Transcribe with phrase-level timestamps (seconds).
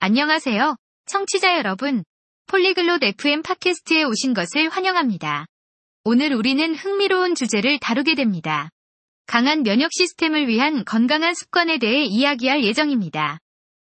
[0.00, 0.76] 안녕하세요.
[1.06, 2.04] 청취자 여러분.
[2.46, 5.46] 폴리글롯 FM 팟캐스트에 오신 것을 환영합니다.
[6.04, 8.70] 오늘 우리는 흥미로운 주제를 다루게 됩니다.
[9.26, 13.40] 강한 면역 시스템을 위한 건강한 습관에 대해 이야기할 예정입니다.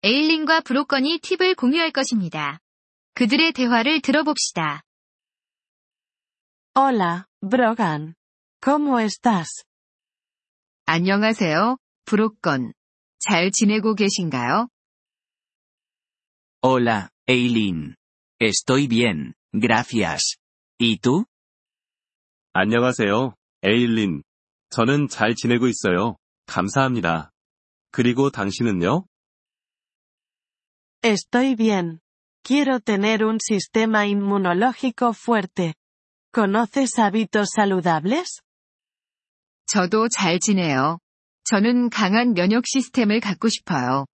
[0.03, 2.59] 에일린과 브로건이 팁을 공유할 것입니다.
[3.15, 4.83] 그들의 대화를 들어봅시다.
[6.77, 8.13] Hola, Brogan.
[8.61, 9.65] ¿Cómo estás?
[10.85, 12.75] 안녕하세요, 브로건.
[13.21, 14.69] 잘 지내고 계신가요?
[16.67, 17.95] Hola, Eileen.
[18.41, 20.39] Estoy bien, gracias.
[20.79, 21.27] ¿Y tú?
[22.55, 24.23] 안녕하세요, 에일린.
[24.71, 26.17] 저는 잘 지내고 있어요.
[26.47, 27.33] 감사합니다.
[27.93, 29.05] 그리고 당신은요?
[31.03, 32.01] Estoy bien.
[32.43, 35.75] Quiero tener un sistema inmunológico fuerte.
[36.33, 38.41] ¿Conoces hábitos saludables?
[39.67, 40.99] 저도 잘 지내요.
[41.45, 44.07] 저는 강한 면역 시스템을 갖고 싶어요.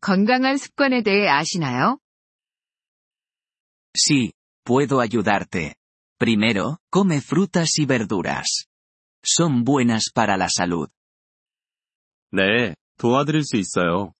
[0.00, 1.98] 건강한 습관에 대해 아시나요?
[3.94, 4.32] Sí,
[4.64, 5.74] puedo ayudarte.
[6.18, 8.66] Primero, come frutas y verduras.
[9.24, 10.88] Son buenas para la salud.
[12.32, 14.12] 네, 도와드릴 수 있어요.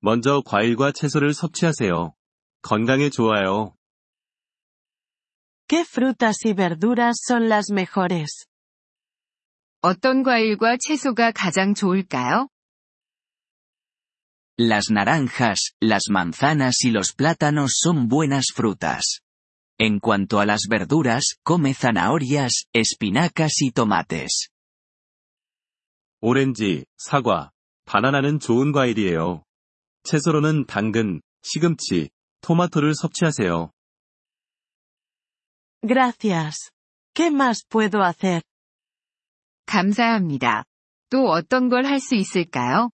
[0.00, 2.14] 먼저 과일과 채소를 섭취하세요.
[2.62, 3.74] 건강에 좋아요.
[5.68, 8.46] ¿Qué frutas y verduras son las mejores?
[9.80, 12.48] 어떤 과일과 채소가 가장 좋을까요?
[14.57, 19.21] Las naranjas, las manzanas y los plátanos son buenas frutas.
[19.79, 24.49] En cuanto a las verduras, come zanahorias, espinacas y tomates.
[26.21, 27.51] 오렌지, 사과,
[27.85, 29.43] 바나나는 좋은 과일이에요.
[30.03, 32.09] 채소로는 당근, 시금치,
[32.41, 33.71] 토마토를 섭취하세요.
[35.83, 36.71] Gracias.
[37.15, 38.41] ¿Qué más puedo hacer?
[39.65, 40.63] 감사합니다.
[41.09, 42.91] 또 어떤 걸 할 수 있을까요?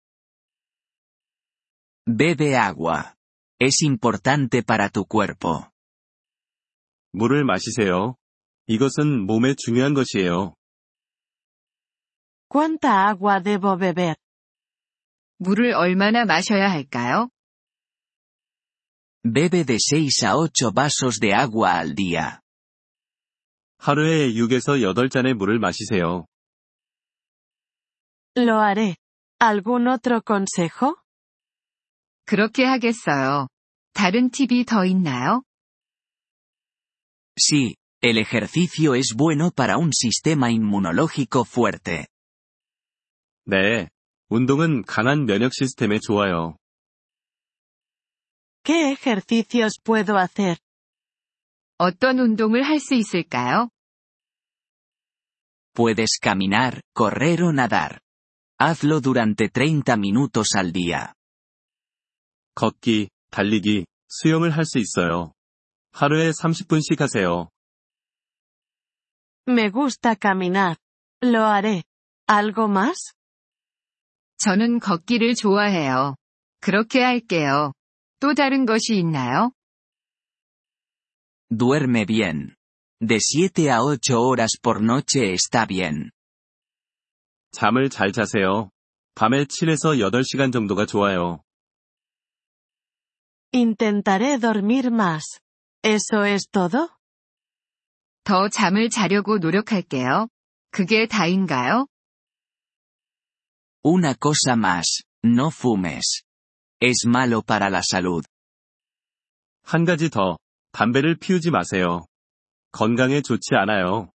[2.10, 3.16] Bebe agua.
[3.60, 5.70] Es importante para tu cuerpo.
[7.14, 8.16] 물을 마시세요.
[8.68, 10.54] 이것은 몸에 중요한 것이에요.
[12.50, 14.16] ¿Cuánta agua debo beber?
[15.38, 17.30] 물을 얼마나 마셔야 할까요?
[19.24, 22.40] Bebe de 6 a 8 vasos de agua al día.
[23.78, 26.26] 하루에 6에서 8잔의 물을 마시세요.
[28.38, 28.98] Lo haré.
[29.40, 30.98] ¿Algún otro consejo?
[32.30, 33.48] 그렇게 하겠어요.
[33.94, 35.44] 다른 팁이 더 있나요?
[37.38, 42.08] Sí, el ejercicio es bueno para un sistema inmunológico fuerte.
[43.46, 43.90] 네,
[44.30, 46.58] 운동은 강한 면역 시스템에 좋아요.
[48.64, 50.58] ¿Qué ejercicios puedo hacer?
[51.78, 53.70] 어떤 운동을 할 수 있을까요?
[55.76, 58.00] Puedes caminar, correr o nadar.
[58.58, 61.14] Hazlo durante 30 minutos al día.
[62.55, 65.33] 걷기, 달리기, 수영을 할 수 있어요.
[65.93, 67.49] 하루에 30분씩 하세요.
[69.49, 70.77] Me gusta caminar.
[71.23, 71.83] Lo haré.
[72.29, 73.13] ¿Algo más?
[74.39, 76.17] 저는 걷기를 좋아해요.
[76.61, 77.73] 그렇게 할게요.
[78.21, 79.53] 또 다른 것이 있나요?
[81.51, 82.55] Duerme bien.
[83.01, 86.11] De 7 a 8 horas por noche está bien.
[87.53, 88.71] 잠을 잘 자세요.
[89.15, 91.43] 밤에 7에서 8시간 정도가 좋아요.
[93.53, 95.41] Intentaré dormir más.
[95.83, 96.89] ¿Eso es todo?
[98.23, 100.29] 더 잠을 자려고 노력할게요.
[100.71, 101.87] 그게 다인가요?
[103.83, 106.23] Una cosa más, no fumes.
[106.81, 108.25] Es malo para la salud.
[109.65, 110.39] 한 가지 더,
[110.73, 112.07] 담배를 피우지 마세요.
[112.73, 114.13] 건강에 좋지 않아요.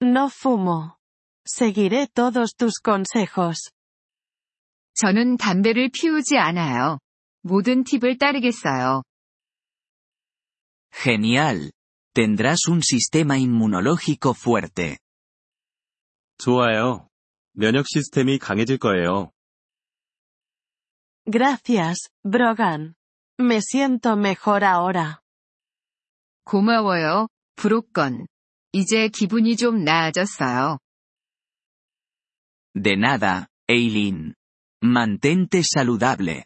[0.00, 0.96] No fumo.
[1.44, 3.72] Seguiré todos tus consejos.
[4.94, 6.98] 저는 담배를 피우지 않아요.
[7.41, 9.03] 모든 팁을 따르겠어요.
[10.91, 11.71] Genial.
[12.13, 14.97] Tendrás un sistema inmunológico fuerte.
[16.37, 17.07] 좋아요.
[17.53, 19.31] 면역 시스템이 강해질 거예요.
[21.29, 22.93] Gracias, Brogan.
[23.39, 25.19] Me siento mejor ahora.
[26.45, 28.27] 고마워요, 브로건.
[28.71, 30.79] 이제 기분이 좀 나아졌어요.
[32.73, 34.33] De nada, Eileen.
[34.83, 36.45] Mantente saludable.